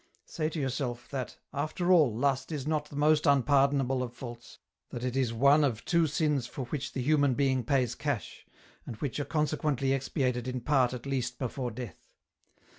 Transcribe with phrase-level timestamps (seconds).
[0.25, 4.57] Say to yourself, that, after all Lust is not the most unpardonable of faults,
[4.89, 8.47] that it is one of two sins for which the human being pays cash,
[8.87, 12.01] and which are conse quently expiated in part at least before death.